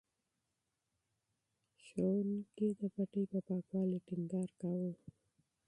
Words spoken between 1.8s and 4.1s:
معلم صاحب د پټي په پاکوالي